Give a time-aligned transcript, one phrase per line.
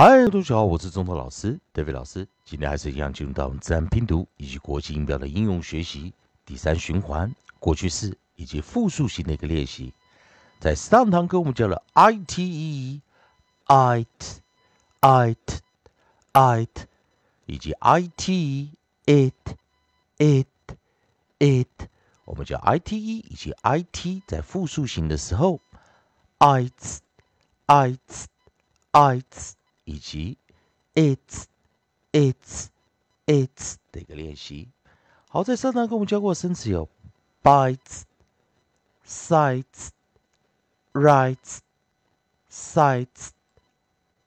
[0.00, 2.28] 嗨，同学好，我是中头老师 David 老师。
[2.44, 6.14] 今天还是一样进入到自然拼读以及国际音标的应用学习
[6.46, 9.92] 第三循环，过去式以及复数型的一个练习。
[10.60, 13.00] 在上堂课我们教了 i t e
[13.64, 14.40] i t
[15.00, 15.56] i t
[16.30, 16.86] i t
[17.46, 18.70] 以及 i t
[19.04, 19.34] it
[20.18, 20.46] it
[21.40, 21.88] it，
[22.24, 25.58] 我们教 i t e 以及 i t 在复数型的时候
[26.38, 27.00] i t
[27.66, 28.28] i t
[28.92, 29.57] i t
[29.88, 30.36] 以及
[30.94, 31.44] its
[32.12, 32.66] its
[33.24, 34.68] its 的一个练习。
[35.30, 36.86] 好，在上堂课我们教过的生词有
[37.42, 38.02] bites、
[39.06, 39.88] sights、
[40.92, 41.60] rights、
[42.50, 43.30] sights、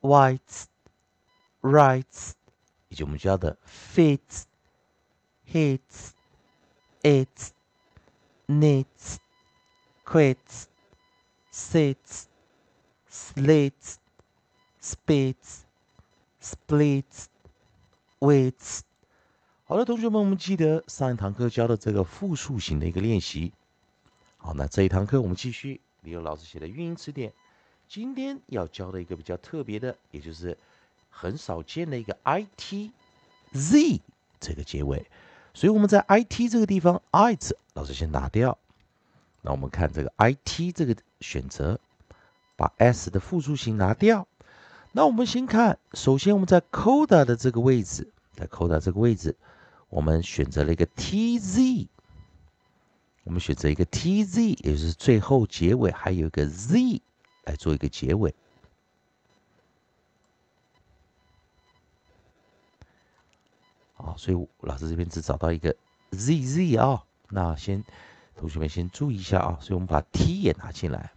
[0.00, 0.66] whites、
[1.60, 2.34] rights，
[2.88, 4.44] 以及我们教的 fits、
[5.50, 6.12] hits、
[7.02, 7.50] its、
[8.46, 9.16] knits、
[10.04, 10.66] quits、
[11.52, 12.26] sits、
[13.10, 13.96] slits。
[14.88, 15.62] Spits,
[16.40, 17.26] splits,
[18.20, 18.80] weights。
[19.64, 23.52] 好的，同学们，我们记得上一堂课教的这个复数型的一个练习。
[24.38, 27.32] 好，那这一堂课我们继续利用老师写的运音词典。
[27.86, 30.56] 今天要教的一个比较特别的，也就是
[31.10, 32.92] 很少见的一个 i t
[33.52, 34.00] z
[34.40, 35.06] 这个结尾。
[35.54, 38.56] 所以我们在 i t 这个地方，i 字老师先拿掉。
[39.42, 41.80] 那我们看这个 i t 这个选择，
[42.56, 44.26] 把 s 的复数型拿掉。
[44.92, 49.36] 那我们先看，首先我们在 coda 的这个位置，在 coda 这个位置，
[49.88, 51.86] 我们选择了一个 tz，
[53.22, 57.00] 我们选择一个 tz，也就是最后结尾还有一个 z
[57.44, 58.34] 来做一个结尾。
[63.94, 65.76] 好，所以老师这边只找到一个
[66.12, 67.84] zz 啊，那先
[68.36, 71.12] 同学们先注意一下啊，所以我们把 t 也拿进来。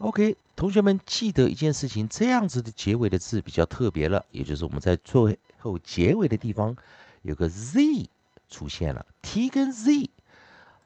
[0.00, 6.74] OK，同学们记得一件事情，这样子的结尾的字比较特别了，也就是我们在最后结尾的地方
[7.20, 8.08] 有个 z
[8.48, 10.08] 出现了，t 跟 z，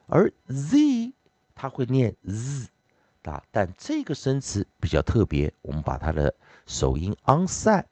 [0.07, 1.13] 而 z
[1.55, 2.67] 它会念 z，
[3.23, 7.85] 啊，但这个生词比较特别，我们把它的首音 onside，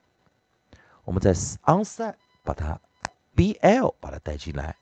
[1.05, 2.77] 我们在 onside 把它
[3.33, 4.75] bl 把它带进来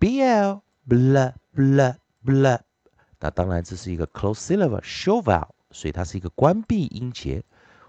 [0.00, 2.60] ，bl bl bl bl，
[3.20, 5.50] 那当然这是一个 close syllable show vowel。
[5.70, 7.42] 所以它是一个关闭音节，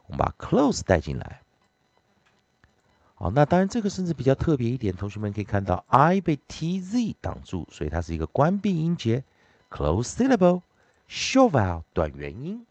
[0.08, 1.42] 我们把 close 带进来。
[3.16, 9.24] 好，那当然这个甚至比较特别一点，同学们可以看到 i 被 tz 挡住，所以它是一个关闭音节
[9.70, 10.62] ，close syllable
[11.10, 12.66] short vowel 短元音。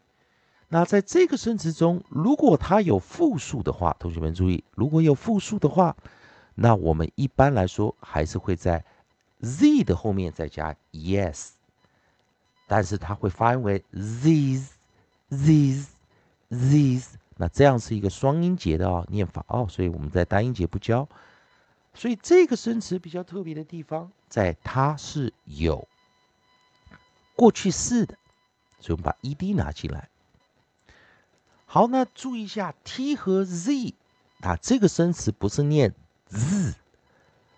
[0.69, 5.95] 那在这个生词中，如果它有复数的话，同学们注意，如果有复数的话，
[6.55, 8.83] 那我们一般来说还是会在
[9.41, 11.49] z 的后面再加 es，
[12.67, 14.69] 但是它会发音为 these。
[15.29, 15.87] These
[16.49, 17.07] these，
[17.37, 21.07] 那这样是一个双音节的哦念法哦，所以我们在单音节不教。
[21.93, 25.87] 所以这个生词比较特别的地方，在它是有
[27.35, 28.15] 过去式的，
[28.79, 30.07] 所以我们把 ed 拿进来。
[31.65, 33.95] 好，那注意一下 t 和 z，
[34.41, 35.93] 啊，这个生词不是念
[36.27, 36.75] z，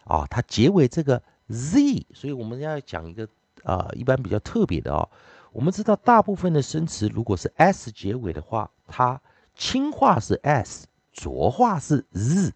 [0.06, 3.28] 啊，它结尾这个 z，所以我们要讲一个
[3.64, 5.10] 啊，一般比较特别的哦。
[5.54, 9.22] 我们知道，大部分的生词如果是 s 结尾的话，它
[9.56, 12.54] 轻化是 s，浊化是 z。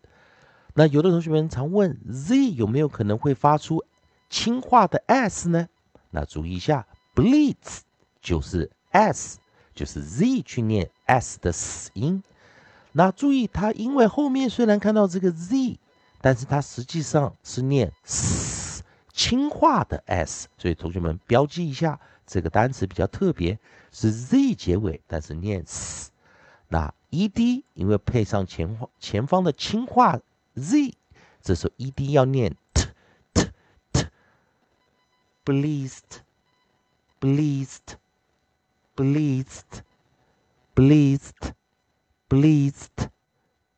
[0.73, 3.83] 那有的同学们常问，z 有没有可能会发出
[4.29, 5.67] 轻化的 s 呢？
[6.11, 7.79] 那注意一下，bleeds
[8.21, 9.39] 就是 s，
[9.73, 12.23] 就是 z 去念 s 的死音。
[12.93, 15.79] 那注意，它因为后面虽然看到这个 z，
[16.21, 18.54] 但是它实际上是念 s
[19.15, 23.57] 氢化的 s，所以同学们标记一下这个单词比较特别，
[23.89, 26.11] 是 z 结尾，但是念 s。
[26.67, 30.19] 那 ed 因为配上前方前方的氢化
[30.55, 30.93] z，
[31.41, 32.89] 这时候 ed 要念 t
[33.33, 33.49] t
[33.93, 34.05] t。
[35.45, 36.23] bleased
[37.21, 37.95] bleased
[38.97, 39.83] bleased
[40.75, 41.53] bleased
[42.27, 43.09] bleased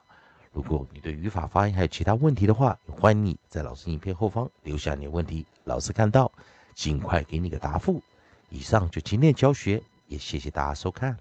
[0.53, 6.31] 如果你对语法、发音还有其他问题的话，欢迎你在老师影片后方留下你的问题，老师看到。
[6.73, 8.01] 尽快给你个答复。
[8.49, 11.19] 以上就今天教学，也谢谢大家收看。